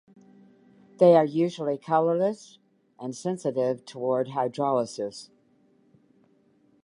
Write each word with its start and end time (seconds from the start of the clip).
They 0.97 1.15
are 1.15 1.23
usually 1.25 1.77
colorless 1.77 2.57
and 2.99 3.15
sensitive 3.15 3.85
toward 3.85 4.29
hydrolysis. 4.29 5.29